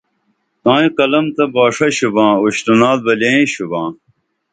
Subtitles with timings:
[0.63, 3.87] تائیں قلم تہ باݜہ شُباں اُشترونال بہ لئیں شُباں